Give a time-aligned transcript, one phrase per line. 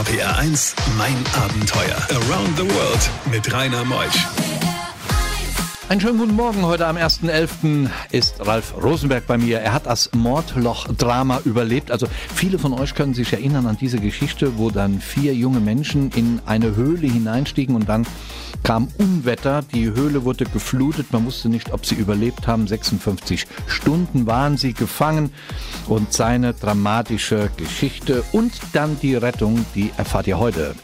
[0.00, 1.94] RPR 1, mein Abenteuer.
[2.08, 4.26] Around the World mit Rainer Meusch.
[5.90, 6.64] Einen schönen guten Morgen.
[6.64, 7.90] Heute am 1.11.
[8.10, 9.58] ist Ralf Rosenberg bei mir.
[9.58, 11.90] Er hat das Mordloch-Drama überlebt.
[11.90, 16.10] Also viele von euch können sich erinnern an diese Geschichte, wo dann vier junge Menschen
[16.12, 18.06] in eine Höhle hineinstiegen und dann
[18.62, 19.62] kam Unwetter.
[19.62, 21.12] Die Höhle wurde geflutet.
[21.12, 22.66] Man wusste nicht, ob sie überlebt haben.
[22.66, 25.32] 56 Stunden waren sie gefangen.
[25.86, 30.74] Und seine dramatische Geschichte und dann die Rettung, die erfahrt ihr heute.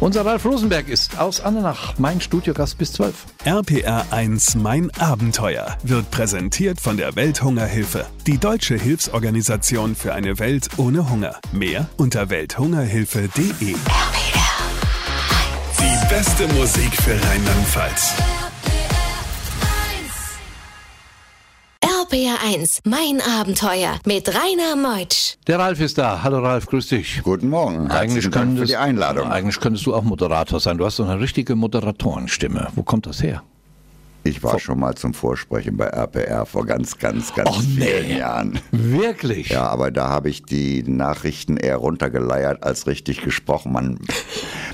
[0.00, 3.14] Unser Ralf Rosenberg ist aus Andernach, mein Studiogast bis 12.
[3.44, 10.68] RPR 1 Mein Abenteuer wird präsentiert von der Welthungerhilfe, die deutsche Hilfsorganisation für eine Welt
[10.76, 11.36] ohne Hunger.
[11.52, 13.74] Mehr unter welthungerhilfe.de.
[16.16, 18.14] Beste Musik für Rheinland-Pfalz.
[21.82, 25.34] RPR 1, mein Abenteuer mit Rainer Meutsch.
[25.46, 26.22] Der Ralf ist da.
[26.22, 27.20] Hallo Ralf, grüß dich.
[27.22, 27.90] Guten Morgen.
[27.90, 29.30] Herzlichen Dank für die Einladung.
[29.30, 30.78] Eigentlich könntest du auch Moderator sein.
[30.78, 32.68] Du hast so eine richtige Moderatorenstimme.
[32.74, 33.42] Wo kommt das her?
[34.24, 37.84] Ich war schon mal zum Vorsprechen bei RPR vor ganz, ganz, ganz nee.
[37.84, 38.58] vielen Jahren.
[38.70, 39.50] Wirklich?
[39.50, 43.70] Ja, aber da habe ich die Nachrichten eher runtergeleiert als richtig gesprochen.
[43.70, 43.98] Man,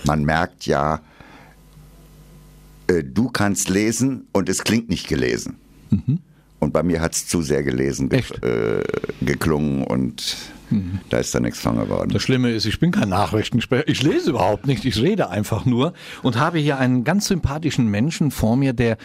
[0.04, 1.00] man merkt ja,
[2.98, 5.56] äh, du kannst lesen und es klingt nicht gelesen.
[6.58, 8.82] Und bei mir hat es zu sehr gelesen ge äh,
[9.20, 10.36] geklungen und
[11.10, 12.10] da ist dann nichts von geworden.
[12.10, 13.86] Das Schlimme ist, ich bin kein Nachrichtensprecher.
[13.88, 14.84] Ich lese überhaupt nicht.
[14.84, 18.96] Ich rede einfach nur und habe hier einen ganz sympathischen Menschen vor mir, der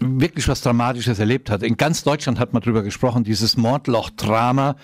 [0.00, 1.62] wirklich was Dramatisches erlebt hat.
[1.62, 4.76] In ganz Deutschland hat man drüber gesprochen, dieses Mordloch-Drama.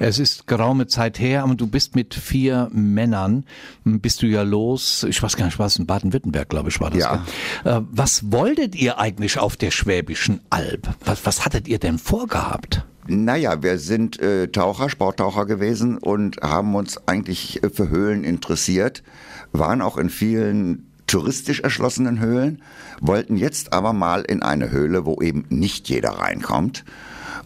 [0.00, 3.44] Es ist geraume Zeit her, aber du bist mit vier Männern,
[3.84, 7.00] bist du ja los, ich weiß gar nicht, was in Baden-Württemberg, glaube ich, war das.
[7.00, 7.24] Ja.
[7.64, 7.72] gell?
[7.72, 10.88] Äh, Was wolltet ihr eigentlich auf der Schwäbischen Alb?
[11.04, 12.84] Was, was hattet ihr denn vorgehabt?
[13.08, 19.04] Naja, wir sind äh, Taucher, Sporttaucher gewesen und haben uns eigentlich für Höhlen interessiert,
[19.52, 22.62] waren auch in vielen touristisch erschlossenen Höhlen,
[23.00, 26.84] wollten jetzt aber mal in eine Höhle, wo eben nicht jeder reinkommt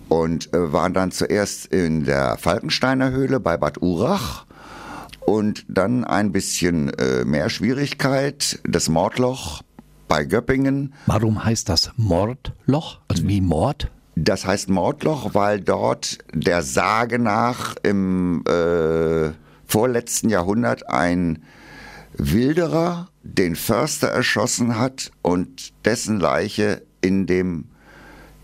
[0.09, 4.47] und äh, waren dann zuerst in der Falkensteiner Höhle bei Bad Urach
[5.21, 9.63] und dann ein bisschen äh, mehr Schwierigkeit, das Mordloch
[10.09, 10.93] bei Göppingen.
[11.07, 12.99] Warum heißt das Mordloch?
[13.09, 13.91] Also wie Mord?
[14.17, 19.31] Das heißt Mordloch, weil dort der Sage nach im äh,
[19.67, 21.45] vorletzten Jahrhundert ein
[22.15, 27.67] Wilderer den Förster erschossen hat und dessen Leiche in dem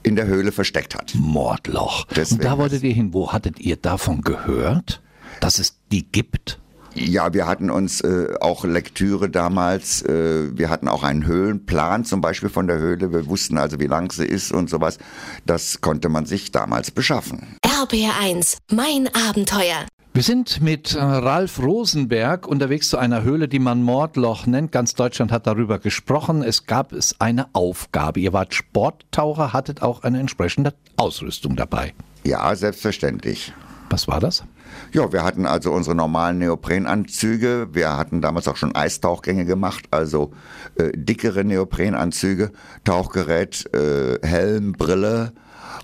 [0.03, 1.15] in der Höhle versteckt hat.
[1.17, 2.07] Mordloch.
[2.15, 3.13] Deswegen Und da wolltet ihr hin.
[3.13, 5.03] Wo hattet ihr davon gehört,
[5.41, 6.61] dass es die gibt?
[6.95, 12.23] Ja, wir hatten uns äh, auch Lektüre damals, äh, wir hatten auch einen Höhlenplan zum
[12.23, 14.97] Beispiel von der Höhle, wir wussten also, wie lang sie ist und sowas.
[15.45, 17.59] Das konnte man sich damals beschaffen.
[17.63, 19.87] RPR 1, mein Abenteuer.
[20.17, 24.73] Wir sind mit äh, Ralf Rosenberg unterwegs zu einer Höhle, die man Mordloch nennt.
[24.73, 26.43] Ganz Deutschland hat darüber gesprochen.
[26.43, 28.21] Es gab es eine Aufgabe.
[28.21, 31.93] Ihr wart Sporttaucher, hattet auch eine entsprechende Ausrüstung dabei.
[32.25, 33.53] Ja, selbstverständlich.
[33.91, 34.45] Was war das?
[34.91, 37.69] Ja, wir hatten also unsere normalen Neoprenanzüge.
[37.73, 40.33] Wir hatten damals auch schon Eistauchgänge gemacht, also
[40.77, 42.53] äh, dickere Neoprenanzüge,
[42.85, 45.35] Tauchgerät, äh, Helm, Brille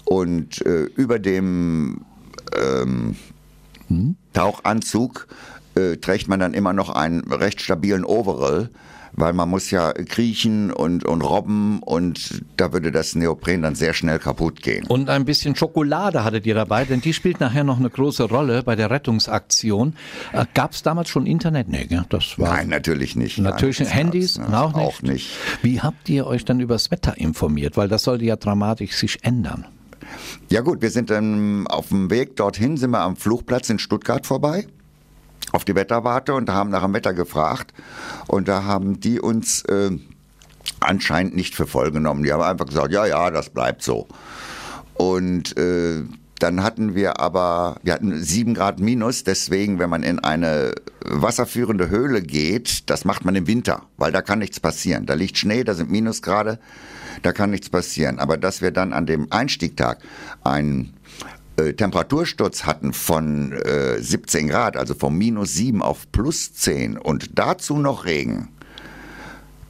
[0.06, 2.06] und äh, über dem
[2.59, 3.14] ähm,
[4.33, 5.27] Tauchanzug
[5.75, 8.71] äh, trägt man dann immer noch einen recht stabilen Overall,
[9.15, 13.93] weil man muss ja kriechen und, und robben und da würde das Neopren dann sehr
[13.93, 14.87] schnell kaputt gehen.
[14.87, 18.63] Und ein bisschen Schokolade hattet ihr dabei, denn die spielt nachher noch eine große Rolle
[18.63, 19.95] bei der Rettungsaktion.
[20.33, 21.69] Äh, Gab es damals schon Internet?
[21.69, 22.05] Nee, gell?
[22.09, 23.39] das war Nein, natürlich nicht.
[23.39, 24.59] Natürlich Nein, Handys ne?
[24.59, 24.87] auch nicht.
[24.87, 25.31] Auch nicht.
[25.63, 27.77] Wie habt ihr euch dann übers Wetter informiert?
[27.77, 29.67] Weil das sollte ja dramatisch sich ändern.
[30.49, 34.27] Ja gut, wir sind dann auf dem Weg dorthin, sind wir am Flugplatz in Stuttgart
[34.27, 34.67] vorbei,
[35.53, 37.73] auf die Wetterwarte und haben nach dem Wetter gefragt.
[38.27, 39.91] Und da haben die uns äh,
[40.81, 42.23] anscheinend nicht für voll genommen.
[42.23, 44.06] Die haben einfach gesagt, ja, ja, das bleibt so.
[44.95, 46.03] Und äh,
[46.43, 50.75] dann hatten wir aber, wir hatten sieben Grad minus, deswegen, wenn man in eine
[51.05, 55.06] wasserführende Höhle geht, das macht man im Winter, weil da kann nichts passieren.
[55.06, 56.59] Da liegt Schnee, da sind Minusgrade,
[57.23, 58.19] da kann nichts passieren.
[58.19, 59.99] Aber dass wir dann an dem Einstiegtag
[60.44, 60.94] einen
[61.56, 67.38] äh, Temperatursturz hatten von äh, 17 Grad, also von minus 7 auf plus 10 und
[67.38, 68.49] dazu noch Regen,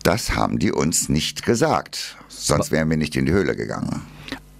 [0.03, 2.17] das haben die uns nicht gesagt.
[2.29, 4.03] Sonst wären wir nicht in die Höhle gegangen.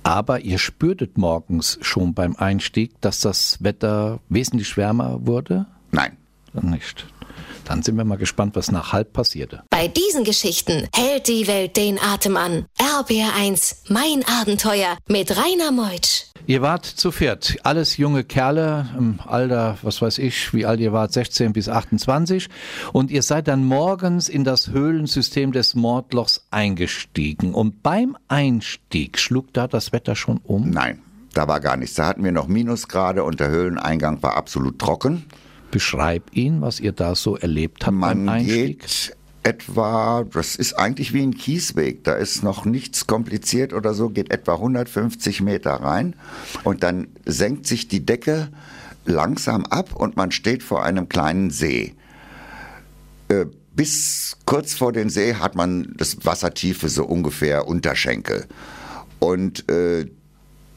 [0.05, 5.67] Aber ihr spürtet morgens schon beim Einstieg, dass das Wetter wesentlich wärmer wurde?
[5.93, 6.17] Nein.
[6.61, 7.07] Nicht.
[7.65, 9.63] Dann sind wir mal gespannt, was nach halb passierte.
[9.71, 12.67] Bei diesen Geschichten hält die Welt den Atem an.
[12.79, 16.25] RBR1, mein Abenteuer mit Rainer Meutsch.
[16.47, 20.93] Ihr wart zu viert, alles junge Kerle im Alter, was weiß ich, wie alt ihr
[20.93, 22.49] wart, 16 bis 28.
[22.93, 27.55] Und ihr seid dann morgens in das Höhlensystem des Mordlochs eingestiegen.
[27.55, 30.69] Und beim Einstieg schlug da das Wetter schon um?
[30.71, 31.01] Nein,
[31.33, 31.95] da war gar nichts.
[31.95, 35.27] Da hatten wir noch Minusgrade und der Höhleneingang war absolut trocken.
[35.73, 38.81] Beschreib ihn, was ihr da so erlebt habt beim Man Einstieg.
[38.83, 44.09] geht etwa, das ist eigentlich wie ein Kiesweg, da ist noch nichts kompliziert oder so,
[44.09, 46.15] geht etwa 150 Meter rein
[46.63, 48.51] und dann senkt sich die Decke
[49.05, 51.95] langsam ab und man steht vor einem kleinen See.
[53.29, 58.45] Äh, Bis kurz vor den See hat man das Wassertiefe so ungefähr Unterschenkel.
[59.19, 60.07] Und äh,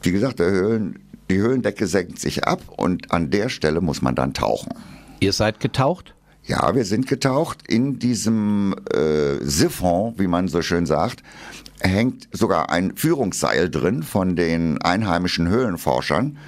[0.00, 0.98] wie gesagt, der Höhlen,
[1.30, 4.72] die Höhlendecke senkt sich ab und an der Stelle muss man dann tauchen.
[5.20, 6.14] Ihr seid getaucht?
[6.44, 7.64] Ja, wir sind getaucht.
[7.66, 11.24] In diesem äh, Siphon, wie man so schön sagt,
[11.80, 16.38] hängt sogar ein Führungsseil drin von den einheimischen Höhlenforschern,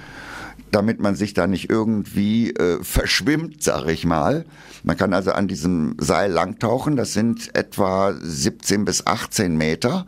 [0.71, 4.45] damit man sich da nicht irgendwie äh, verschwimmt, sag ich mal.
[4.83, 6.95] Man kann also an diesem Seil langtauchen.
[6.95, 10.05] Das sind etwa 17 bis 18 Meter.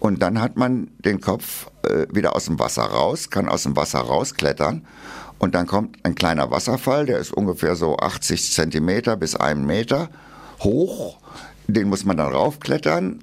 [0.00, 3.76] Und dann hat man den Kopf äh, wieder aus dem Wasser raus, kann aus dem
[3.76, 4.86] Wasser rausklettern.
[5.38, 10.08] Und dann kommt ein kleiner Wasserfall, der ist ungefähr so 80 Zentimeter bis einen Meter
[10.60, 11.18] hoch.
[11.66, 13.22] Den muss man dann raufklettern.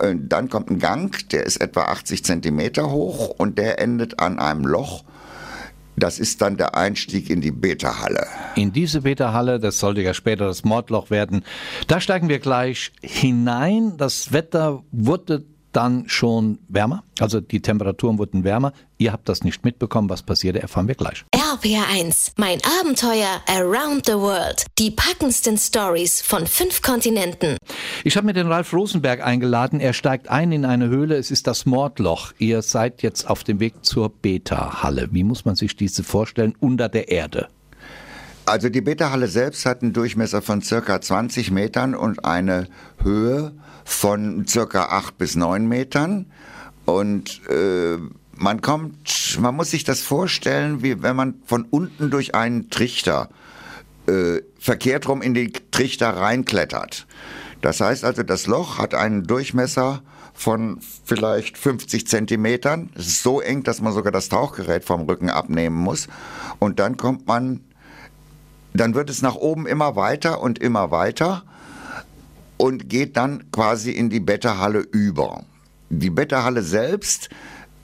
[0.00, 4.38] Äh, Dann kommt ein Gang, der ist etwa 80 Zentimeter hoch und der endet an
[4.38, 5.04] einem Loch.
[5.96, 8.24] Das ist dann der Einstieg in die Beta-Halle.
[8.54, 11.44] In diese Beta-Halle, das sollte ja später das Mordloch werden,
[11.88, 13.96] da steigen wir gleich hinein.
[13.96, 15.44] Das Wetter wurde
[15.78, 18.72] dann schon wärmer, also die Temperaturen wurden wärmer.
[18.98, 21.24] Ihr habt das nicht mitbekommen, was passierte, erfahren wir gleich.
[21.32, 24.66] RPR1, mein Abenteuer around the world.
[24.80, 27.56] Die packendsten Stories von fünf Kontinenten.
[28.02, 29.78] Ich habe mir den Ralf Rosenberg eingeladen.
[29.78, 31.14] Er steigt ein in eine Höhle.
[31.14, 32.32] Es ist das Mordloch.
[32.38, 35.10] Ihr seid jetzt auf dem Weg zur Beta-Halle.
[35.12, 36.56] Wie muss man sich diese vorstellen?
[36.58, 37.50] Unter der Erde.
[38.48, 42.66] Also die Beta-Halle selbst hat einen Durchmesser von circa 20 Metern und eine
[43.02, 43.52] Höhe
[43.84, 46.26] von circa 8 bis 9 Metern.
[46.86, 47.98] Und äh,
[48.34, 53.28] man kommt, man muss sich das vorstellen, wie wenn man von unten durch einen Trichter
[54.06, 57.06] äh, verkehrt rum in die Trichter reinklettert.
[57.60, 60.02] Das heißt also, das Loch hat einen Durchmesser
[60.32, 62.88] von vielleicht 50 Zentimetern.
[62.94, 66.08] Es ist so eng, dass man sogar das Tauchgerät vom Rücken abnehmen muss.
[66.60, 67.60] Und dann kommt man
[68.80, 71.44] dann wird es nach oben immer weiter und immer weiter
[72.56, 75.44] und geht dann quasi in die Betterhalle über.
[75.90, 77.30] Die Betterhalle selbst,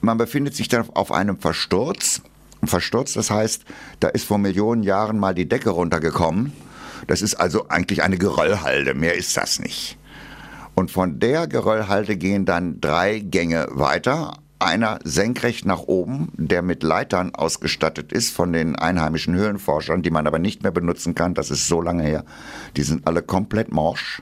[0.01, 2.21] man befindet sich dann auf einem Versturz.
[2.63, 3.63] Versturz, das heißt,
[3.99, 6.51] da ist vor Millionen Jahren mal die Decke runtergekommen.
[7.07, 9.97] Das ist also eigentlich eine Geröllhalde, mehr ist das nicht.
[10.73, 14.37] Und von der Geröllhalde gehen dann drei Gänge weiter.
[14.57, 20.27] Einer senkrecht nach oben, der mit Leitern ausgestattet ist von den einheimischen Höhlenforschern, die man
[20.27, 21.33] aber nicht mehr benutzen kann.
[21.33, 22.23] Das ist so lange her.
[22.77, 24.21] Die sind alle komplett morsch.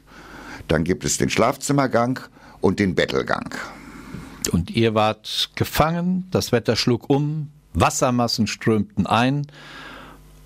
[0.68, 2.20] Dann gibt es den Schlafzimmergang
[2.62, 3.54] und den Bettelgang.
[4.52, 9.48] Und ihr wart gefangen, das Wetter schlug um, Wassermassen strömten ein.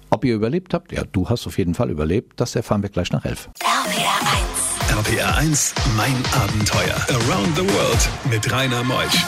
[0.09, 0.91] Ob ihr überlebt habt?
[0.91, 2.39] Ja, du hast auf jeden Fall überlebt.
[2.39, 3.49] Das erfahren wir gleich nach elf.
[3.59, 4.97] RPR1.
[4.97, 6.95] RPR 1, mein Abenteuer.
[7.09, 9.25] Around the World mit Rainer Meusch.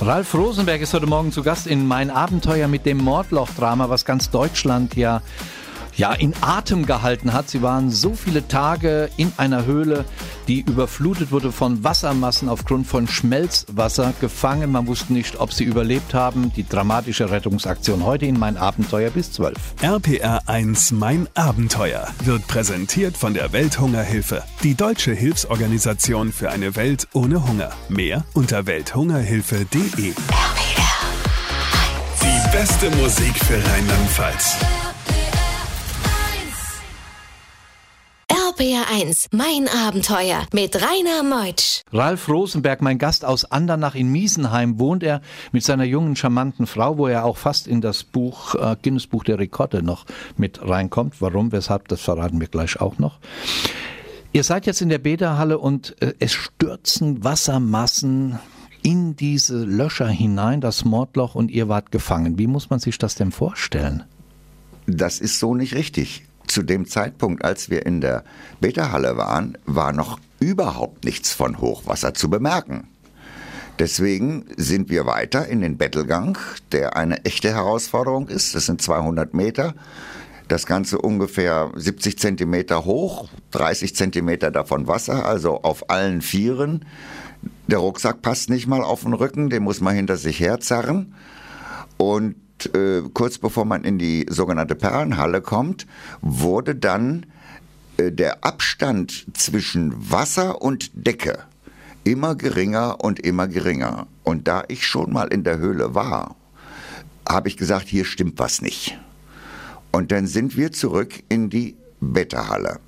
[0.00, 4.28] Ralf Rosenberg ist heute Morgen zu Gast in Mein Abenteuer mit dem Mordloch-Drama, was ganz
[4.28, 5.22] Deutschland ja,
[5.96, 7.48] ja in Atem gehalten hat.
[7.48, 10.04] Sie waren so viele Tage in einer Höhle,
[10.48, 14.72] die überflutet wurde von Wassermassen aufgrund von Schmelzwasser gefangen.
[14.72, 16.52] Man wusste nicht, ob sie überlebt haben.
[16.54, 19.54] Die dramatische Rettungsaktion heute in Mein Abenteuer bis 12.
[19.82, 27.08] RPR 1, mein Abenteuer wird präsentiert von der Welthungerhilfe, die deutsche Hilfsorganisation für eine Welt
[27.12, 27.70] ohne Hunger.
[27.88, 30.14] Mehr unter welthungerhilfe.de.
[32.22, 34.56] Die beste Musik für Rheinland-Pfalz.
[38.58, 41.82] RPR1, mein Abenteuer mit Rainer Meutsch.
[41.92, 46.96] Ralf Rosenberg, mein Gast aus Andernach in Miesenheim, wohnt er mit seiner jungen, charmanten Frau,
[46.96, 50.06] wo er auch fast in das Buch äh, Guinness Buch der Rekorde noch
[50.36, 51.20] mit reinkommt.
[51.20, 53.18] Warum, weshalb, das verraten wir gleich auch noch.
[54.32, 58.38] Ihr seid jetzt in der Bäderhalle und äh, es stürzen Wassermassen
[58.82, 62.38] in diese Löcher hinein, das Mordloch, und ihr wart gefangen.
[62.38, 64.04] Wie muss man sich das denn vorstellen?
[64.86, 66.24] Das ist so nicht richtig.
[66.46, 68.24] Zu dem Zeitpunkt, als wir in der
[68.60, 72.88] Beta-Halle waren, war noch überhaupt nichts von Hochwasser zu bemerken.
[73.78, 76.38] Deswegen sind wir weiter in den Bettelgang,
[76.70, 78.54] der eine echte Herausforderung ist.
[78.54, 79.74] Das sind 200 Meter.
[80.46, 86.84] Das Ganze ungefähr 70 Zentimeter hoch, 30 Zentimeter davon Wasser, also auf allen Vieren.
[87.66, 91.14] Der Rucksack passt nicht mal auf den Rücken, den muss man hinter sich herzerren.
[91.96, 92.36] Und
[92.66, 95.86] äh, kurz bevor man in die sogenannte Perlenhalle kommt,
[96.20, 97.26] wurde dann
[97.96, 101.38] äh, der Abstand zwischen Wasser und Decke
[102.04, 104.06] immer geringer und immer geringer.
[104.22, 106.36] Und da ich schon mal in der Höhle war,
[107.28, 108.98] habe ich gesagt, hier stimmt was nicht.
[109.90, 112.80] Und dann sind wir zurück in die Beta-Halle.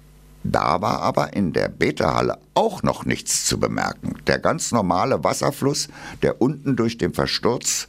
[0.45, 4.15] Da war aber in der Beta-Halle auch noch nichts zu bemerken.
[4.27, 5.89] Der ganz normale Wasserfluss,
[6.23, 7.89] der unten durch den Versturz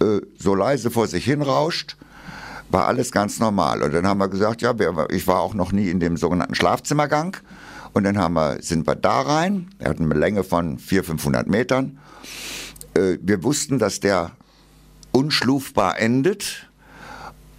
[0.00, 1.96] äh, so leise vor sich hin rauscht,
[2.70, 3.82] war alles ganz normal.
[3.82, 4.74] Und dann haben wir gesagt, ja,
[5.10, 7.36] ich war auch noch nie in dem sogenannten Schlafzimmergang.
[7.92, 9.70] Und dann haben wir, sind wir da rein.
[9.78, 11.98] Er hat eine Länge von 400, 500 Metern.
[12.94, 14.32] Äh, wir wussten, dass der
[15.12, 16.68] unschlufbar endet.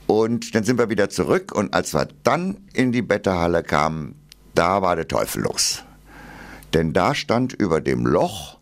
[0.08, 1.52] Und dann sind wir wieder zurück.
[1.54, 4.16] Und als wir dann in die Betterhalle kamen,
[4.56, 5.84] da war der Teufel los.
[6.74, 8.59] Denn da stand über dem Loch,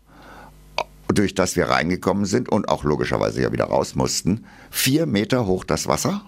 [1.08, 5.64] durch das wir reingekommen sind und auch logischerweise ja wieder raus mussten, vier Meter hoch
[5.64, 6.22] das Wasser.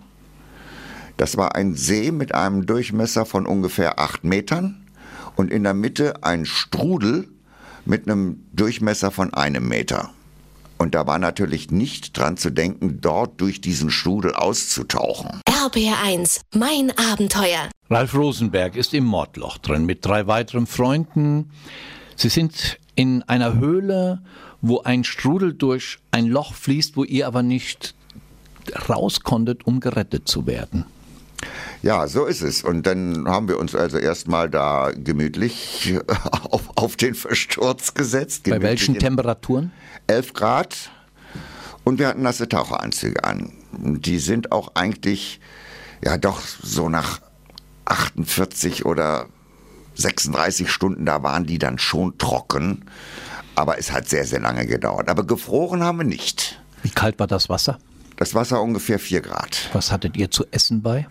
[1.17, 4.87] Das war ein See mit einem Durchmesser von ungefähr acht Metern
[5.37, 7.29] und in der Mitte ein Strudel
[7.85, 10.11] mit einem Durchmesser von einem Meter.
[10.79, 15.43] Und da war natürlich nicht dran zu denken, dort durch diesen Strudel auszutauchen.
[15.47, 17.69] RBR1, mein Abenteuer.
[17.91, 21.51] Ralf Rosenberg ist im Mordloch drin mit drei weiteren Freunden.
[22.17, 24.23] Sie sind in einer Höhle,
[24.61, 27.95] wo ein Strudel durch ein Loch fließt, wo ihr aber nicht
[28.89, 30.85] raus konntet, um gerettet zu werden.
[31.83, 32.63] Ja, so ist es.
[32.63, 35.99] Und dann haben wir uns also erstmal da gemütlich
[36.51, 38.45] auf, auf den Versturz gesetzt.
[38.45, 39.73] Bei welchen Temperaturen?
[40.07, 40.77] 11 Grad.
[41.85, 43.53] Und wir hatten nasse Taucheranzüge an.
[43.73, 45.41] Die sind auch eigentlich,
[46.05, 47.21] ja doch so nach
[47.87, 49.27] 48 oder
[49.95, 52.85] 36 Stunden, da waren die dann schon trocken.
[53.55, 55.09] Aber es hat sehr, sehr lange gedauert.
[55.09, 56.61] Aber gefroren haben wir nicht.
[56.83, 57.79] Wie kalt war das Wasser?
[58.17, 59.69] Das Wasser ungefähr 4 Grad.
[59.73, 61.07] Was hattet ihr zu essen bei?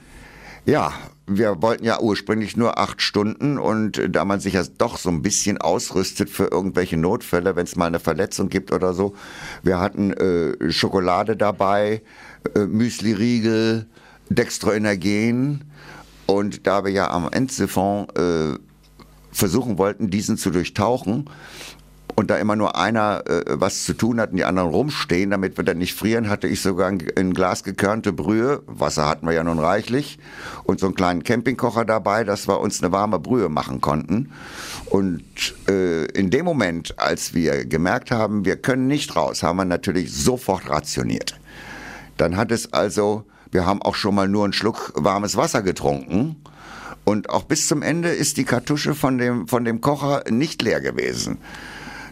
[0.66, 0.94] Ja,
[1.30, 5.22] wir wollten ja ursprünglich nur acht Stunden und da man sich ja doch so ein
[5.22, 9.16] bisschen ausrüstet für irgendwelche Notfälle, wenn es mal eine Verletzung gibt oder so.
[9.64, 12.02] Wir hatten äh, Schokolade dabei,
[12.56, 13.88] äh, Müsli-Riegel,
[14.30, 15.66] Dextroenergen
[16.26, 18.58] und da wir ja am Endsiphon äh,
[19.32, 21.30] versuchen wollten, diesen zu durchtauchen,
[22.20, 25.56] und da immer nur einer äh, was zu tun hat und die anderen rumstehen, damit
[25.56, 29.34] wir dann nicht frieren, hatte ich sogar ein, ein, Glas gekörnte Brühe, Wasser hatten wir
[29.34, 30.20] ja nun reichlich,
[30.66, 34.32] und so einen kleinen Campingkocher dabei, dass wir uns eine warme Brühe machen konnten.
[34.90, 35.24] Und
[35.70, 40.12] äh, in dem Moment, als wir gemerkt haben, wir können nicht raus, haben wir natürlich
[40.14, 41.40] sofort rationiert.
[42.18, 46.36] Dann hat es also, wir haben auch schon mal nur einen Schluck warmes Wasser getrunken.
[47.10, 50.80] Und auch bis zum Ende ist die Kartusche von dem, von dem Kocher nicht leer
[50.80, 51.40] gewesen.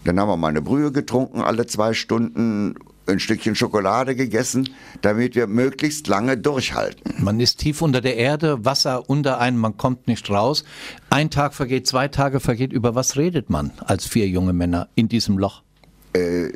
[0.06, 2.74] Dann haben wir mal eine Brühe getrunken, alle zwei Stunden
[3.06, 7.14] ein Stückchen Schokolade gegessen, damit wir möglichst lange durchhalten.
[7.24, 10.64] Man ist tief unter der Erde, Wasser unter einem, man kommt nicht raus.
[11.12, 12.74] Ein Tag vergeht, zwei Tage vergeht.
[12.74, 15.62] Über was redet man als vier junge Männer in diesem Loch?
[16.14, 16.54] Äh,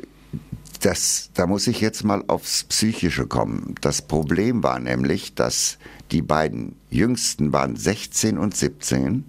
[0.82, 3.76] das, da muss ich jetzt mal aufs Psychische kommen.
[3.80, 5.78] Das Problem war nämlich, dass
[6.10, 9.24] die beiden Jüngsten waren 16 und 17.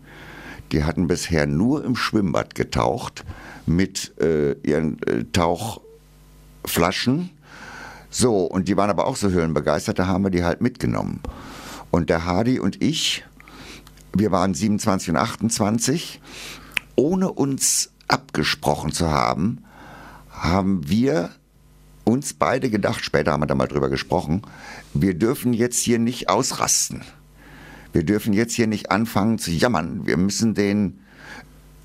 [0.71, 3.23] Die hatten bisher nur im Schwimmbad getaucht
[3.67, 7.29] mit äh, ihren äh, Tauchflaschen.
[8.09, 11.21] So, und die waren aber auch so höhlenbegeistert, da haben wir die halt mitgenommen.
[11.91, 13.23] Und der Hardy und ich,
[14.13, 16.21] wir waren 27 und 28,
[16.95, 19.63] ohne uns abgesprochen zu haben,
[20.31, 21.29] haben wir
[22.03, 24.41] uns beide gedacht, später haben wir da mal drüber gesprochen,
[24.93, 27.01] wir dürfen jetzt hier nicht ausrasten.
[27.93, 30.05] Wir dürfen jetzt hier nicht anfangen zu jammern.
[30.05, 30.99] Wir müssen den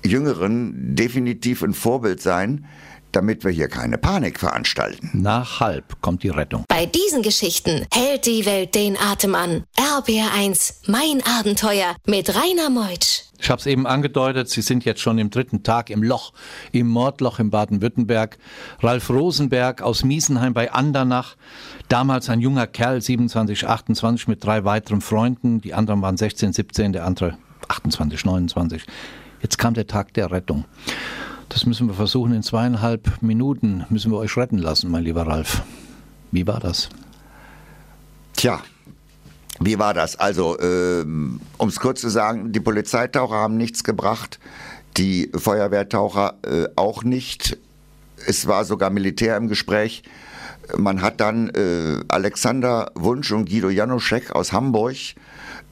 [0.03, 2.65] Jüngeren definitiv ein Vorbild sein,
[3.11, 5.09] damit wir hier keine Panik veranstalten.
[5.13, 6.63] Nach halb kommt die Rettung.
[6.67, 9.63] Bei diesen Geschichten hält die Welt den Atem an.
[9.77, 13.23] RBR1, mein Abenteuer mit Rainer Meutsch.
[13.41, 16.33] Ich habe es eben angedeutet, Sie sind jetzt schon im dritten Tag im Loch,
[16.73, 18.37] im Mordloch in Baden-Württemberg.
[18.81, 21.37] Ralf Rosenberg aus Miesenheim bei Andernach,
[21.87, 25.61] damals ein junger Kerl, 27, 28 mit drei weiteren Freunden.
[25.61, 27.37] Die anderen waren 16, 17, der andere
[27.69, 28.85] 28, 29.
[29.41, 30.65] Jetzt kam der Tag der Rettung.
[31.49, 35.63] Das müssen wir versuchen, in zweieinhalb Minuten müssen wir euch retten lassen, mein lieber Ralf.
[36.31, 36.89] Wie war das?
[38.35, 38.61] Tja,
[39.59, 40.15] wie war das?
[40.15, 44.39] Also, ähm, um es kurz zu sagen, die Polizeitaucher haben nichts gebracht,
[44.95, 47.57] die Feuerwehrtaucher äh, auch nicht.
[48.27, 50.03] Es war sogar Militär im Gespräch.
[50.77, 54.95] Man hat dann äh, Alexander Wunsch und Guido Janoschek aus Hamburg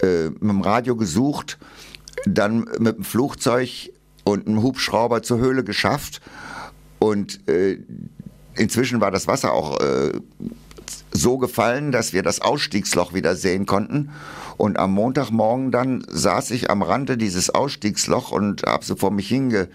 [0.01, 1.59] äh, mit dem Radio gesucht,
[2.25, 3.91] dann mit dem Flugzeug
[4.27, 6.21] und einem Hubschrauber zur Höhle geschafft
[6.99, 7.77] und äh,
[8.55, 10.11] inzwischen war das Wasser auch äh,
[11.11, 14.11] so gefallen, dass wir das Ausstiegsloch wieder sehen konnten.
[14.57, 19.27] Und am Montagmorgen dann saß ich am Rande dieses Ausstiegsloch und habe so vor mich
[19.27, 19.69] hinge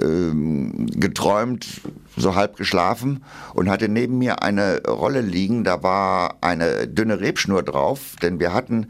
[0.00, 1.80] ähm, geträumt,
[2.16, 3.24] so halb geschlafen
[3.54, 5.64] und hatte neben mir eine Rolle liegen.
[5.64, 8.88] Da war eine dünne Rebschnur drauf, denn wir hatten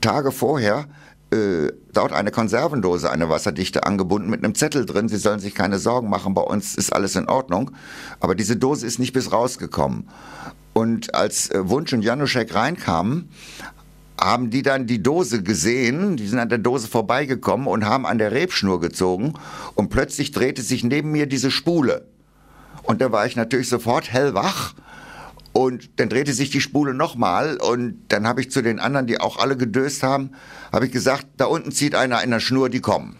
[0.00, 0.86] Tage vorher
[1.32, 5.08] äh, dort eine Konservendose, eine wasserdichte angebunden mit einem Zettel drin.
[5.08, 7.72] Sie sollen sich keine Sorgen machen, bei uns ist alles in Ordnung.
[8.20, 10.08] Aber diese Dose ist nicht bis rausgekommen.
[10.72, 13.28] Und als äh, Wunsch und Januszek reinkamen,
[14.20, 18.18] haben die dann die Dose gesehen, die sind an der Dose vorbeigekommen und haben an
[18.18, 19.34] der Rebschnur gezogen
[19.74, 22.06] und plötzlich drehte sich neben mir diese Spule.
[22.84, 24.74] Und da war ich natürlich sofort hellwach
[25.52, 29.20] und dann drehte sich die Spule nochmal und dann habe ich zu den anderen, die
[29.20, 30.30] auch alle gedöst haben,
[30.72, 33.16] habe ich gesagt, da unten zieht einer in der Schnur, die kommen.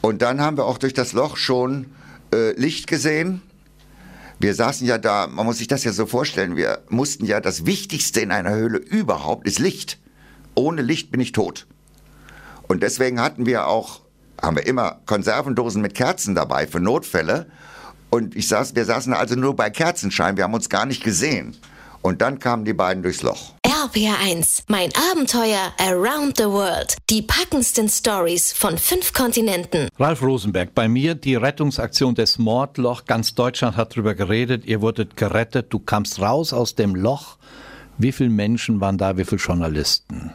[0.00, 1.86] Und dann haben wir auch durch das Loch schon
[2.32, 3.42] äh, Licht gesehen
[4.38, 7.64] wir saßen ja da, man muss sich das ja so vorstellen, wir mussten ja, das
[7.64, 9.98] Wichtigste in einer Höhle überhaupt ist Licht.
[10.54, 11.66] Ohne Licht bin ich tot.
[12.68, 14.00] Und deswegen hatten wir auch,
[14.40, 17.46] haben wir immer Konservendosen mit Kerzen dabei für Notfälle.
[18.16, 21.54] Und ich saß, wir saßen also nur bei Kerzenschein, wir haben uns gar nicht gesehen.
[22.00, 23.52] Und dann kamen die beiden durchs Loch.
[23.62, 26.96] RPR1, mein Abenteuer Around the World.
[27.10, 29.88] Die packendsten Stories von fünf Kontinenten.
[29.98, 33.04] Ralf Rosenberg, bei mir die Rettungsaktion des Mordloch.
[33.04, 34.64] Ganz Deutschland hat darüber geredet.
[34.64, 35.66] Ihr wurdet gerettet.
[35.68, 37.36] Du kamst raus aus dem Loch.
[37.98, 39.18] Wie viele Menschen waren da?
[39.18, 40.32] Wie viele Journalisten?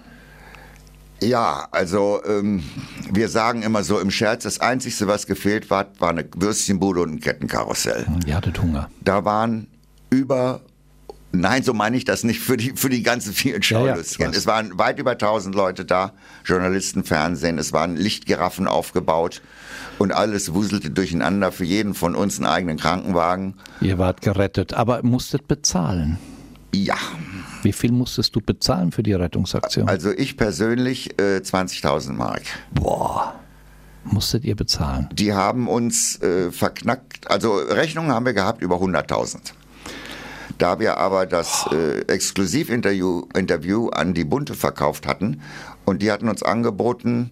[1.21, 2.63] Ja, also ähm,
[3.11, 7.13] wir sagen immer so im Scherz, das Einzige, was gefehlt war, war eine Würstchenbude und
[7.13, 8.07] ein Kettenkarussell.
[8.25, 8.89] Ihr hattet Hunger.
[9.03, 9.67] Da waren
[10.09, 10.61] über
[11.33, 14.25] Nein, so meine ich das nicht für die, für die ganzen vielen Schaulustigen.
[14.25, 16.11] Ja, ja, es waren weit über 1000 Leute da,
[16.43, 19.41] Journalisten, Fernsehen, es waren Lichtgiraffen aufgebaut
[19.97, 23.53] und alles wuselte durcheinander, für jeden von uns einen eigenen Krankenwagen.
[23.79, 26.17] Ihr wart gerettet, aber musstet bezahlen.
[26.73, 26.97] Ja.
[27.63, 29.87] Wie viel musstest du bezahlen für die Rettungsaktion?
[29.87, 32.43] Also ich persönlich äh, 20.000 Mark.
[32.73, 33.35] Boah.
[34.03, 35.09] Musstet ihr bezahlen?
[35.13, 39.53] Die haben uns äh, verknackt, also Rechnungen haben wir gehabt über 100.000.
[40.57, 45.41] Da wir aber das äh, Exklusivinterview Interview an die Bunte verkauft hatten
[45.85, 47.31] und die hatten uns angeboten,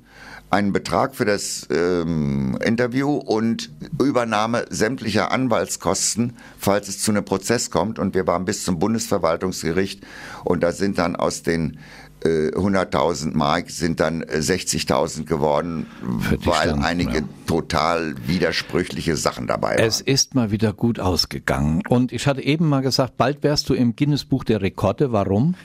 [0.49, 3.69] einen Betrag für das ähm, Interview und
[4.01, 7.99] Übernahme sämtlicher Anwaltskosten, falls es zu einem Prozess kommt.
[7.99, 10.05] Und wir waren bis zum Bundesverwaltungsgericht
[10.43, 11.79] und da sind dann aus den
[12.21, 15.87] 100.000 äh, Mark sind dann 60.000 äh, geworden,
[16.43, 17.23] weil Stand, einige ja.
[17.47, 19.85] total widersprüchliche Sachen dabei waren.
[19.85, 21.81] Es ist mal wieder gut ausgegangen.
[21.87, 25.13] Und ich hatte eben mal gesagt, bald wärst du im Guinness Buch der Rekorde.
[25.13, 25.55] Warum?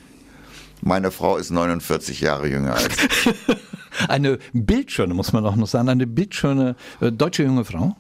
[0.81, 3.35] Meine Frau ist 49 Jahre jünger als ich.
[4.09, 7.97] eine bildschöne, muss man auch noch sagen, eine bildschöne äh, deutsche junge Frau.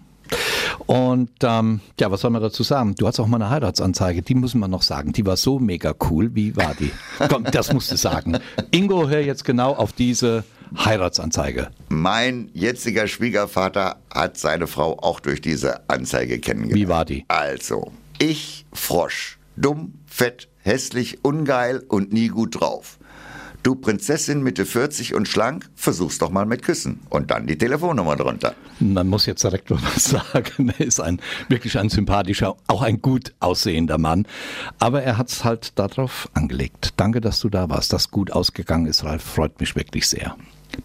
[0.86, 2.94] Und ähm, ja, was soll man dazu sagen?
[2.96, 5.12] Du hast auch mal eine Heiratsanzeige, die müssen wir noch sagen.
[5.12, 6.34] Die war so mega cool.
[6.34, 6.90] Wie war die?
[7.28, 8.38] Komm, das musst du sagen.
[8.70, 10.44] Ingo, hör jetzt genau auf diese
[10.76, 11.68] Heiratsanzeige.
[11.88, 16.80] Mein jetziger Schwiegervater hat seine Frau auch durch diese Anzeige kennengelernt.
[16.80, 17.24] Wie war die?
[17.28, 22.98] Also, ich Frosch, dumm, fett, hässlich, ungeil und nie gut drauf.
[23.64, 27.00] Du Prinzessin Mitte 40 und schlank, versuch's doch mal mit Küssen.
[27.08, 28.54] Und dann die Telefonnummer drunter.
[28.78, 30.74] Man muss jetzt direkt mal was sagen.
[30.78, 34.26] Er ist ein wirklich ein sympathischer, auch ein gut aussehender Mann.
[34.78, 36.90] Aber er hat's halt darauf angelegt.
[36.98, 37.94] Danke, dass du da warst.
[37.94, 40.36] Dass gut ausgegangen ist, Ralf, freut mich wirklich sehr.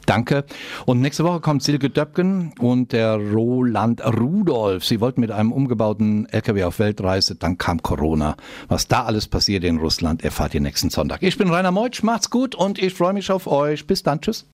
[0.06, 0.46] Danke.
[0.86, 4.86] Und nächste Woche kommt Silke Döpken und der Roland Rudolf.
[4.86, 8.36] Sie wollten mit einem umgebauten LKW auf Weltreise, dann kam Corona.
[8.68, 11.22] Was da alles passiert in Russland, erfahrt ihr nächsten Sonntag.
[11.22, 13.86] Ich bin Rainer Meutsch, macht's gut und ich freue mich auf euch.
[13.88, 14.46] Bis dann, tschüss.